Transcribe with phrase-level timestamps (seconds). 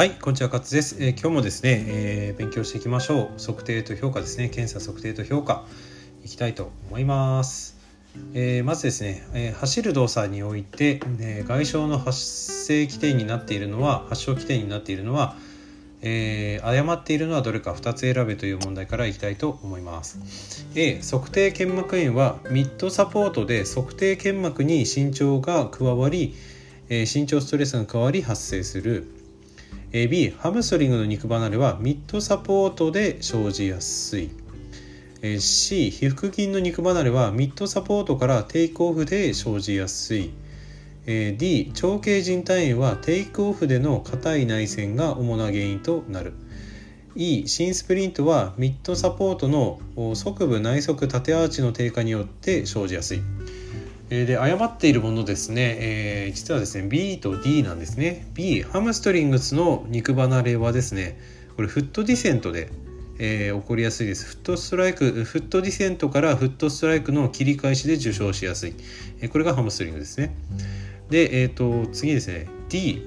[0.00, 3.38] はい、こんにちは、勝です、えー今日もですね、えー勉強していきましょう。
[3.38, 5.66] 測定と評価ですね、検査測定と評価
[6.24, 7.76] いきたいと思います。
[8.32, 15.36] えーまずですね、え走る動作において、え外傷の発生起点になっているのは、発症起点になっているのは、
[16.00, 20.64] え誤っているのはどれか2つ選べという問題からいきたいと思います。
[20.76, 26.34] A 測定腱膜炎はミッドサポートで測定腱膜に身長が加わり、
[26.88, 29.19] え身長ストレスが加わり発生する。
[29.92, 34.30] えー B ハムストリングの肉離れはミッドサポートで生じやすい。
[35.40, 40.30] C 皮腹筋の肉離れはミッドサポートからテイクオフで生じやすい。
[41.06, 46.34] D 長径靭帯炎はテイクオフでの硬い内線が主な原因となる
[47.16, 49.80] E 新スプリントはミッドサポートの
[50.14, 53.22] 側部内側縦アーチの低下によって生じやすい
[54.10, 58.26] えで誤っているものですね、えー実はですね B と D なんですね。
[58.34, 61.18] B ハムストリングスの肉離れはですね
[61.56, 62.70] これフットディセントで
[63.18, 64.26] えー起こりやすいです。
[64.26, 68.74] フットストライクフットディセントからフットストライクの切り返しで受傷しやすい、
[69.20, 70.34] えこれがハムストリングですね。
[71.08, 72.46] で、えー、と次ですね。
[72.68, 73.02] D、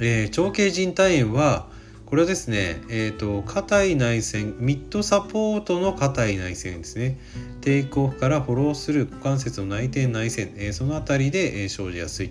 [0.00, 1.68] えー長径靭帯炎は
[2.06, 7.18] これはですね、えー、と硬い内線ミッドサポートの硬い内線ですね。
[7.60, 12.30] テイクオフからフォローする股関節の内転内線、えーそのあたりで、えー生じやすい。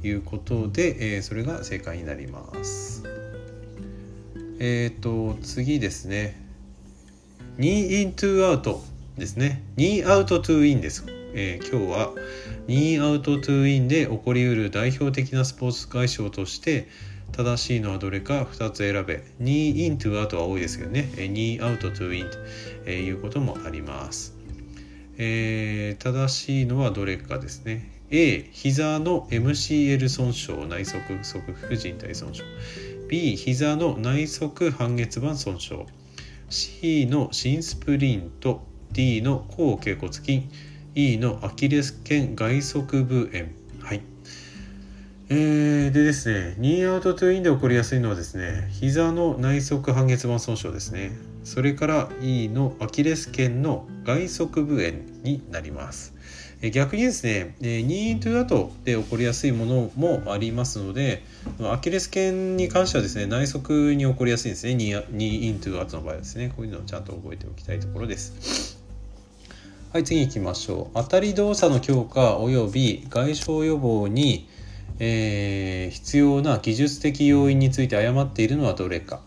[0.00, 3.02] ということで、えーそれが正解になります。
[4.60, 6.40] えっ、と次ですね。
[7.58, 8.78] knee in to out
[9.18, 9.62] ですね。
[9.76, 12.12] knee out to in です、えー今日は
[12.68, 16.86] knee out to in で起こりうる代表的なスポーツ外傷として
[17.32, 19.24] 正しいのはどれか2つ選べ。
[19.40, 21.10] knee in to out は多いですけどね。
[21.16, 22.26] えー knee out to in
[22.84, 24.34] ということもあります、
[25.16, 27.90] えー正しいのはどれかですね。
[28.10, 32.44] A 膝の MCL 損傷内側側副靭帯損傷。
[33.08, 35.76] B 膝の内側半月板損傷。
[36.50, 38.62] C の新スプリント。
[38.92, 40.48] D の後脛骨筋。
[40.94, 43.46] E のアキレス腱外側部炎。
[43.84, 44.02] はい。
[45.30, 51.12] えー、でですねニーアウトトゥインで起こりやすいのはですね膝の内側半月板損傷ですね。
[51.44, 56.14] それから E のアキレス腱の外側部炎になります。
[56.60, 61.22] え逆にですね、えーニーイントゥトで起こりやすいものもありますので
[61.60, 64.74] アキレス腱に関してはですね内側に起こりやすいんですね。
[64.74, 66.52] ニーニーイントゥアトの場合はですね。
[66.56, 68.77] こういうのをちゃんと覚えておきたいところです。
[69.90, 70.96] はい次行きましょう。
[70.96, 74.46] 当たり動作の強化および外傷予防に、
[74.98, 79.22] えー必要な技術的要因について誤っているのはどれか。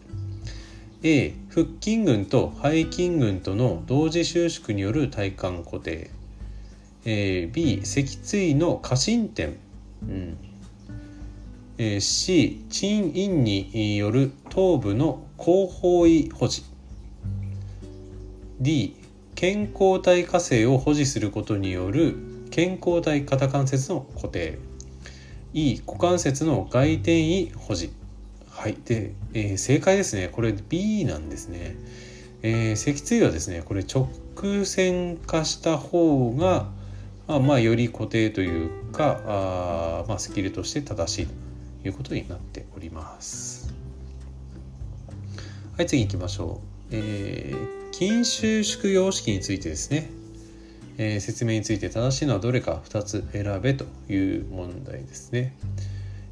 [1.01, 6.11] A 腹筋群と背筋群との同時収縮による体幹固定。
[7.05, 9.57] えー B 脊椎の過伸点、
[10.03, 10.37] うん。
[11.79, 16.61] えー C 鎮陰による頭部の後方位保持。
[18.59, 18.95] D
[19.41, 22.15] 健康体火星を保持することによる
[22.51, 24.59] 健康体肩関節の固定。
[25.51, 27.91] E 股関節の外転位保持。
[28.51, 28.77] はい。
[28.85, 30.29] で、えー正解ですね。
[30.31, 31.75] これ B なんですね、
[32.43, 34.09] えー脊椎はですねこれ直
[34.63, 36.67] 線化した方が
[37.25, 41.25] まあ、まあより固定というかあ、まあ、スキルとして正しい
[41.81, 43.73] ということになっております。
[45.77, 46.95] はい次行きましょう。
[46.95, 50.09] えー、筋収縮様式についてですね、
[50.97, 55.55] えー説明について正しいのはどれか2つ選べという問題ですね。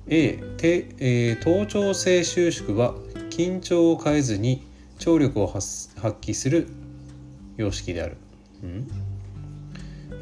[0.07, 2.95] A て、えー頭頂性収縮は
[3.29, 4.63] 緊張を変えずに
[4.97, 5.89] 張力を発
[6.21, 6.67] 揮する
[7.57, 8.17] 様式である。
[8.63, 8.87] うん？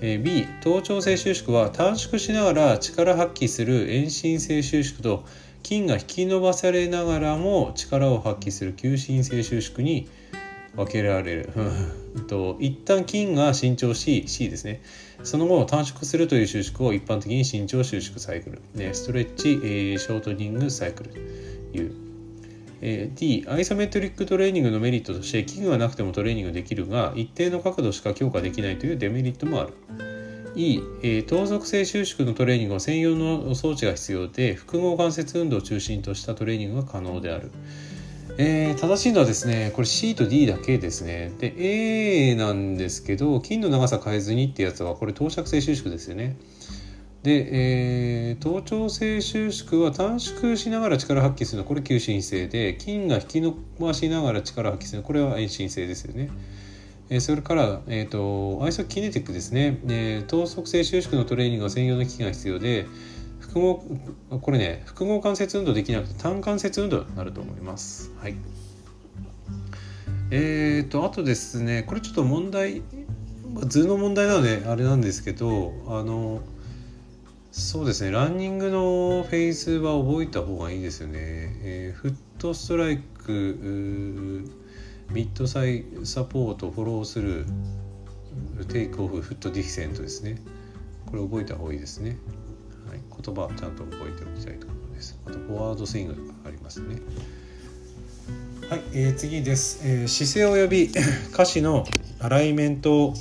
[0.01, 5.23] え B 頭頂性収縮は短縮しながら力発揮する遠心性収縮と
[5.63, 10.07] 筋が引き伸ばされながらも力を発揮する急心性収縮に
[10.77, 11.49] 分けられる。
[12.27, 14.81] と一旦筋が伸長し C ですね。
[15.23, 21.91] その後短縮するという収縮を一般的に伸長収縮サイクル、ね、ストレッチ、えーショートニングサイクルという。
[22.79, 29.73] えー D アイソメトリックトレーニングのメリットとして器具がなくてもトレーニングできるが一定の角度しか強化できないというデメリットもある。
[30.55, 37.51] E、えー等速性収縮のトレーニングは専用の装置が必要で複合関節運動を中心としたトレーニングが可能である、
[38.39, 41.31] えー正しいのはですねこれ C と D だけですね。
[41.39, 41.53] で
[42.29, 46.37] A なんですけど筋の長さ変えずにってやつはこれ等尺性収縮ですよね。
[47.23, 51.63] で、えー頭頂性収縮は短縮しながら力発揮するの。
[51.63, 55.03] はこれ急進性で筋が引き伸ばしながら力発揮するの。
[55.03, 56.29] はこれは遠心性ですよね。
[57.09, 62.85] えそれから、えー、とアイソキネティックですね、えー等速性収縮のトレーニングは専用の機器が必要で
[63.57, 68.11] 複合これね複合関節運動できなくて単関節運動になると思います。
[68.19, 68.35] はい。
[70.29, 72.83] えーとあとですねこれちょっと問題
[73.65, 76.41] 図の問題なのであれなんですけどあの
[77.51, 81.13] そうですねランニングのフェーズは覚えた方がいいですよね、
[81.63, 84.45] えー、フットストライク
[85.11, 90.41] ミッドサイサポートフォロースルーテイクオフフットディフィセントですね。
[91.05, 92.17] これ覚えた方がいいですね、
[93.23, 95.19] 言葉ちゃんと覚えておきたいところです。
[95.25, 96.99] あとフォワードスイングがありますね。
[98.69, 100.91] はい、えー、次です、えー、姿勢及び
[101.33, 101.85] 歌詞の
[102.19, 103.13] アライメント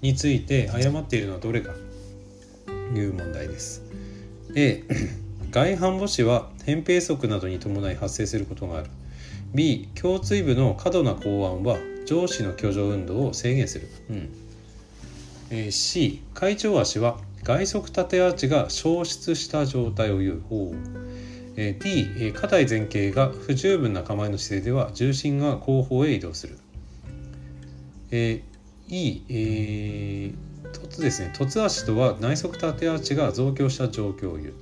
[0.00, 1.72] について誤っているのはどれか
[2.66, 3.82] という問題です。
[4.54, 4.84] A
[5.50, 8.90] 外反母趾は扁平足などに伴い発生することがある。
[9.54, 14.28] B 胸椎部の過度な後腕は上肢の挙上運動を制限する、うん。
[15.50, 20.40] え、C 会長足は外側縦アーチが消失した状態を言う。
[20.40, 20.74] 方、
[21.56, 26.58] え、D、えー、肩前傾が不十分な構えの姿勢では重心が後方へ移動する、
[28.10, 28.42] え、
[28.88, 31.32] E、えー、凸ですね。
[31.36, 34.54] 凸足とは内側縦アーチが増強した状況を言う。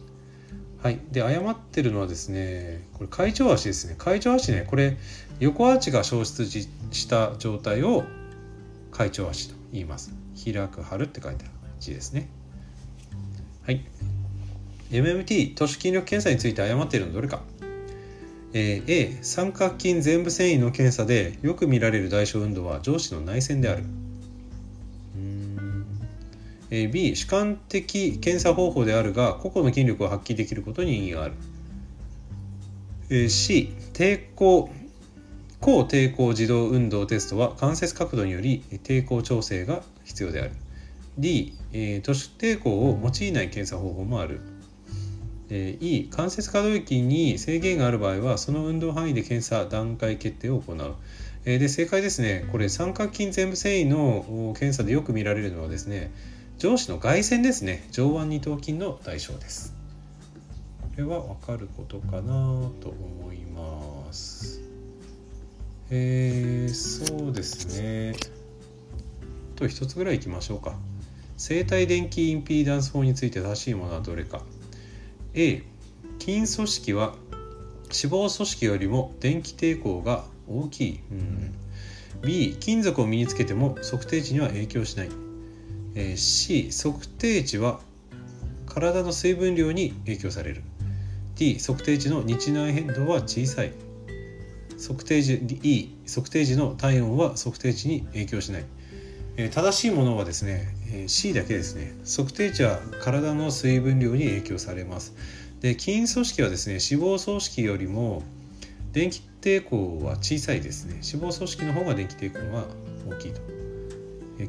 [0.83, 3.95] はい、で誤ってるのはですねこれ会長足ですね。
[3.99, 4.97] 会長足ねこれ
[5.39, 8.05] 横アーチが消失した状態を
[8.91, 10.15] 会長足と言います。
[10.43, 11.55] 開く張るって書いてある。
[11.81, 12.29] 字ですね。
[13.65, 13.85] はい。
[14.91, 17.43] MMT 都市筋力検査について誤っているのはどれか、
[18.53, 23.85] えー、A 三角筋全部繊維の検査でよく見られる代償運動は上肢の内旋である。
[26.71, 31.35] B 主観的検査方法であるが個々の筋力を発揮できることに意義がある。
[33.11, 34.71] え C 抵抗
[35.61, 40.53] 高抵抗自動運動テストは関節角度により抵抗調整が必要である。
[41.19, 41.55] D
[42.03, 44.41] 都市抵抗を用いない検査方法もある。
[45.51, 50.95] E 関節可動域に制限がある場合はその運動範囲で検査段階決定を行う。
[51.45, 52.47] で正解ですね。
[52.53, 56.13] これ三角筋全部繊維の検査でよく見られるのはですね
[56.59, 57.89] 上肢の外旋ですね。
[57.91, 59.75] 上腕二頭筋の代償です。
[60.83, 62.23] これは分かることかな
[62.81, 64.61] と思います。
[65.91, 68.15] えー、そうですね。
[69.57, 70.79] と一つぐらいいきましょうか。
[71.41, 74.43] 生体電気インピーダンス法について正しいものはどれか。
[75.33, 75.63] A
[76.19, 77.15] 筋組織は
[77.85, 81.55] 脂肪組織よりも電気抵抗が大きい、うん、
[82.21, 85.09] B 金属を身につけても測定値には影響しない。
[85.95, 87.81] え C 測定値は
[88.67, 90.63] 体の水分量に影響される。
[91.37, 93.73] D 測定値の日内変動は小さい。
[94.79, 98.67] 測定時 E 測定時の体温は測定値に影響しない、
[99.37, 101.95] え正しいものはですね、え C だけですね。
[102.05, 105.15] 測定値は体の水分量に影響されます。
[105.61, 108.23] で筋組織はですね脂肪組織よりも
[108.93, 110.95] 電気抵抗は小さいですね。
[110.95, 112.65] 脂肪組織の方が電気抵抗が
[113.09, 113.41] 大きいと。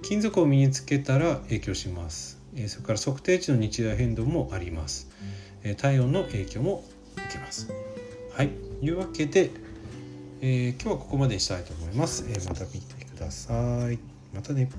[0.01, 2.39] 金属を身につけたら影響します。
[2.67, 5.09] それから測定値の日大変動もあります。
[5.77, 6.83] 体温の影響も
[7.15, 7.69] 受けます。
[8.33, 8.49] はい。
[8.81, 9.51] いうわけで、
[10.41, 14.10] えー、今日はここまでにしたいと思います、え、また見てください。
[14.33, 14.69] またね